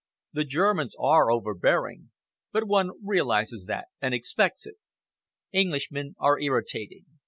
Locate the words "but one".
2.51-2.89